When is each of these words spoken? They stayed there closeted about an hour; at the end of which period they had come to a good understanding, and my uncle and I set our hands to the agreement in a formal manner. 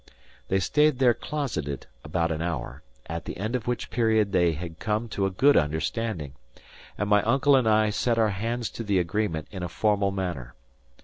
They 0.47 0.59
stayed 0.59 0.97
there 0.97 1.13
closeted 1.13 1.85
about 2.03 2.31
an 2.31 2.41
hour; 2.41 2.81
at 3.05 3.25
the 3.25 3.37
end 3.37 3.55
of 3.55 3.67
which 3.67 3.91
period 3.91 4.31
they 4.31 4.53
had 4.53 4.79
come 4.79 5.07
to 5.09 5.27
a 5.27 5.29
good 5.29 5.55
understanding, 5.55 6.33
and 6.97 7.07
my 7.07 7.21
uncle 7.21 7.55
and 7.55 7.69
I 7.69 7.91
set 7.91 8.17
our 8.17 8.29
hands 8.29 8.71
to 8.71 8.83
the 8.83 8.97
agreement 8.97 9.47
in 9.51 9.61
a 9.61 9.69
formal 9.69 10.09
manner. 10.09 10.55